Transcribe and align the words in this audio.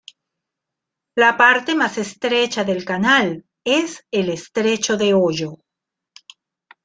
La 1.13 1.37
parte 1.37 1.75
más 1.75 1.99
estrecha 1.99 2.63
del 2.63 2.83
canal 2.85 3.45
es 3.63 4.03
el 4.09 4.29
estrecho 4.31 4.97
de 4.97 5.13
Hoyo. 5.13 5.57